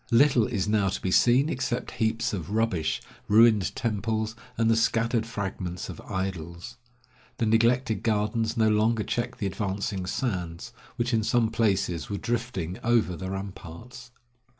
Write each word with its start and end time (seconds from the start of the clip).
Little 0.09 0.47
is 0.47 0.67
now 0.67 0.89
to 0.89 0.99
be 0.99 1.11
seen 1.11 1.47
except 1.47 1.91
heaps 1.91 2.33
of 2.33 2.49
rubbish, 2.49 3.03
ruined 3.27 3.75
temples, 3.75 4.35
and 4.57 4.67
the 4.67 4.75
scattered 4.75 5.27
fragments 5.27 5.89
of 5.89 6.01
idols. 6.01 6.77
The 7.37 7.45
neglected 7.45 8.01
gardens 8.01 8.57
no 8.57 8.67
longer 8.69 9.03
check 9.03 9.37
the 9.37 9.45
advancing 9.45 10.07
sands, 10.07 10.73
which 10.95 11.13
in 11.13 11.21
some 11.21 11.51
places 11.51 12.09
were 12.09 12.17
drifting 12.17 12.79
over 12.83 13.15
the 13.15 13.29
ramparts. 13.29 14.09